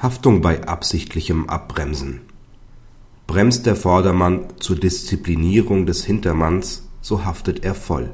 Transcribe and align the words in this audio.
Haftung 0.00 0.42
bei 0.42 0.62
absichtlichem 0.62 1.48
Abbremsen 1.48 2.20
Bremst 3.26 3.66
der 3.66 3.74
Vordermann 3.74 4.44
zur 4.60 4.76
Disziplinierung 4.76 5.86
des 5.86 6.04
Hintermanns, 6.04 6.88
so 7.00 7.24
haftet 7.24 7.64
er 7.64 7.74
voll. 7.74 8.12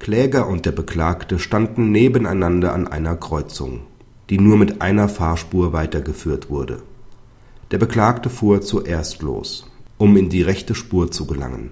Kläger 0.00 0.46
und 0.48 0.66
der 0.66 0.72
Beklagte 0.72 1.38
standen 1.38 1.92
nebeneinander 1.92 2.74
an 2.74 2.88
einer 2.88 3.16
Kreuzung, 3.16 3.80
die 4.28 4.38
nur 4.38 4.58
mit 4.58 4.82
einer 4.82 5.08
Fahrspur 5.08 5.72
weitergeführt 5.72 6.50
wurde. 6.50 6.82
Der 7.70 7.78
Beklagte 7.78 8.28
fuhr 8.28 8.60
zuerst 8.60 9.22
los, 9.22 9.70
um 9.96 10.14
in 10.18 10.28
die 10.28 10.42
rechte 10.42 10.74
Spur 10.74 11.10
zu 11.10 11.26
gelangen. 11.26 11.70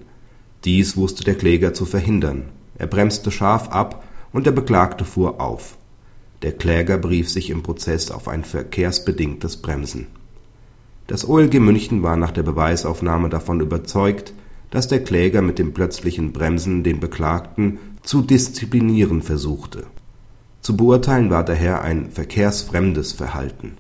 Dies 0.65 0.97
wusste 0.97 1.25
der 1.25 1.35
Kläger 1.35 1.75
zu 1.75 1.85
verhindern. 1.85 2.45
Er 2.79 2.87
bremste 2.87 3.31
scharf 3.31 3.69
ab 3.69 4.03
und 4.33 4.47
der 4.47 4.53
Beklagte 4.53 5.05
fuhr 5.05 5.43
auf. 5.43 5.77
Der 6.43 6.53
Kläger 6.53 6.97
berief 6.97 7.29
sich 7.29 7.51
im 7.51 7.63
Prozess 7.63 8.11
auf 8.11 8.27
ein 8.27 8.45
verkehrsbedingtes 8.45 9.59
Bremsen. 9.59 10.07
Das 11.07 11.29
OLG 11.29 11.61
München 11.61 12.03
war 12.03 12.17
nach 12.17 12.31
der 12.31 12.43
Beweisaufnahme 12.43 13.29
davon 13.29 13.61
überzeugt, 13.61 14.33
dass 14.71 14.89
der 14.89 15.03
Kläger 15.03 15.43
mit 15.43 15.59
dem 15.59 15.75
plötzlichen 15.75 16.33
Bremsen 16.33 16.83
den 16.83 17.01
Beklagten 17.01 17.79
zu 18.03 18.23
disziplinieren 18.23 19.21
versuchte. 19.21 19.87
Zu 20.63 20.77
beurteilen 20.77 21.31
war 21.31 21.45
daher 21.45 21.83
ein 21.83 22.11
verkehrsfremdes 22.11 23.13
Verhalten. 23.13 23.77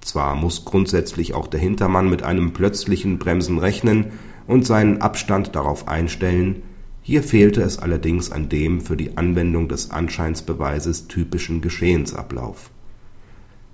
Zwar 0.00 0.34
muss 0.34 0.64
grundsätzlich 0.64 1.34
auch 1.34 1.46
der 1.46 1.60
Hintermann 1.60 2.10
mit 2.10 2.22
einem 2.24 2.52
plötzlichen 2.52 3.18
Bremsen 3.18 3.58
rechnen 3.58 4.06
und 4.46 4.66
seinen 4.66 5.00
Abstand 5.00 5.54
darauf 5.54 5.86
einstellen 5.86 6.62
hier 7.04 7.24
fehlte 7.24 7.62
es 7.62 7.80
allerdings 7.80 8.30
an 8.30 8.48
dem 8.48 8.80
für 8.80 8.96
die 8.96 9.16
Anwendung 9.16 9.68
des 9.68 9.90
Anscheinsbeweises 9.90 11.08
typischen 11.08 11.60
Geschehensablauf. 11.60 12.70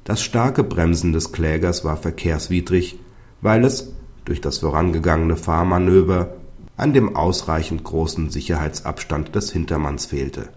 Das 0.05 0.23
starke 0.23 0.65
Bremsen 0.65 1.13
des 1.13 1.31
Klägers 1.33 1.85
war 1.85 1.99
verkehrswidrig, 1.99 2.99
weil 3.43 3.67
es 3.67 3.93
durch 4.25 4.41
das 4.41 4.59
vorangegangene 4.59 5.37
Fahrmanöver 5.37 6.37
an 6.79 6.95
dem 6.95 7.17
ausreichend 7.17 7.85
großen 7.85 8.31
Sicherheitsabstand 8.31 9.35
des 9.35 9.53
Hintermanns 9.53 10.07
fehlte. 10.07 10.49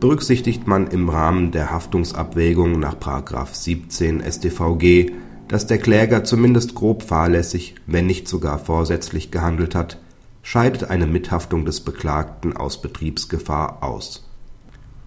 Berücksichtigt 0.00 0.66
man 0.66 0.86
im 0.86 1.10
Rahmen 1.10 1.50
der 1.50 1.70
Haftungsabwägung 1.70 2.78
nach§ 2.78 2.96
17 3.52 4.22
StVG, 4.22 5.12
dass 5.48 5.66
der 5.66 5.78
Kläger 5.78 6.24
zumindest 6.24 6.74
grob 6.74 7.02
fahrlässig, 7.02 7.74
wenn 7.86 8.06
nicht 8.06 8.28
sogar 8.28 8.58
vorsätzlich 8.58 9.30
gehandelt 9.30 9.74
hat 9.74 9.98
scheidet 10.42 10.84
eine 10.84 11.06
Mithaftung 11.06 11.64
des 11.64 11.80
Beklagten 11.80 12.56
aus 12.56 12.80
Betriebsgefahr 12.80 13.82
aus. 13.82 14.24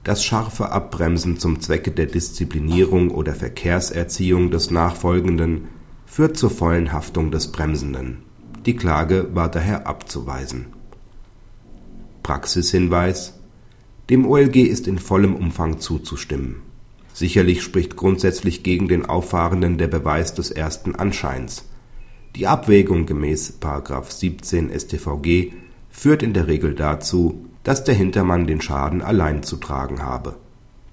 Das 0.03 0.23
scharfe 0.23 0.71
Abbremsen 0.71 1.39
zum 1.39 1.61
Zwecke 1.61 1.91
der 1.91 2.07
Disziplinierung 2.07 3.11
oder 3.11 3.35
Verkehrserziehung 3.35 4.49
des 4.49 4.71
Nachfolgenden 4.71 5.67
führt 6.05 6.37
zur 6.37 6.49
vollen 6.49 6.91
Haftung 6.91 7.31
des 7.31 7.51
Bremsenden. 7.51 8.23
Die 8.65 8.75
Klage 8.75 9.29
war 9.33 9.49
daher 9.49 9.87
abzuweisen. 9.87 10.67
Praxishinweis 12.23 13.39
Dem 14.09 14.25
OLG 14.25 14.57
ist 14.57 14.87
in 14.87 14.99
vollem 14.99 15.35
Umfang 15.35 15.79
zuzustimmen. 15.79 16.57
Sicherlich 17.13 17.61
spricht 17.61 17.95
grundsätzlich 17.95 18.63
gegen 18.63 18.87
den 18.87 19.05
Auffahrenden 19.05 19.77
der 19.77 19.87
Beweis 19.87 20.33
des 20.33 20.49
ersten 20.49 20.95
Anscheins 20.95 21.65
die 22.35 22.47
Abwägung 22.47 23.05
gemäß§ 23.05 23.57
17 24.11 24.71
StVG 24.71 25.51
führt 25.89 26.23
in 26.23 26.33
der 26.33 26.47
Regel 26.47 26.73
dazu, 26.75 27.45
dass 27.63 27.83
der 27.83 27.95
Hintermann 27.95 28.47
den 28.47 28.61
Schaden 28.61 29.01
allein 29.01 29.43
zu 29.43 29.57
tragen 29.57 30.01
habe. 30.01 30.35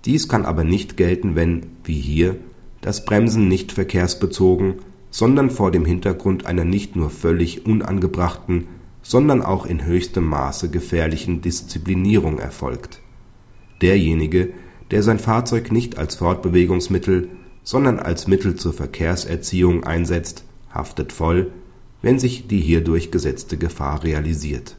Dies 0.04 0.28
kann 0.28 0.44
aber 0.44 0.64
nicht 0.64 0.96
gelten, 0.96 1.36
wenn, 1.36 1.66
wie 1.84 2.00
hier, 2.00 2.36
das 2.80 3.04
Bremsen 3.04 3.48
nicht 3.48 3.72
verkehrsbezogen, 3.72 4.76
sondern 5.10 5.50
vor 5.50 5.70
dem 5.70 5.84
Hintergrund 5.84 6.46
einer 6.46 6.64
nicht 6.64 6.96
nur 6.96 7.10
völlig 7.10 7.66
unangebrachten, 7.66 8.66
sondern 9.02 9.42
auch 9.42 9.64
in 9.64 9.84
höchstem 9.84 10.24
Maße 10.24 10.70
gefährlichen 10.70 11.40
Disziplinierung 11.40 12.38
erfolgt. 12.38 13.00
Derjenige, 13.80 14.50
der 14.90 15.02
sein 15.02 15.18
Fahrzeug 15.18 15.70
nicht 15.72 15.98
als 15.98 16.16
Fortbewegungsmittel, 16.16 17.28
sondern 17.62 17.98
als 17.98 18.26
Mittel 18.26 18.56
zur 18.56 18.72
Verkehrserziehung 18.72 19.84
einsetzt 19.84 20.44
haftet 20.70 21.12
voll, 21.12 21.50
wenn 22.02 22.18
sich 22.18 22.46
die 22.46 22.60
hierdurch 22.60 23.10
gesetzte 23.10 23.56
Gefahr 23.56 24.04
realisiert 24.04 24.76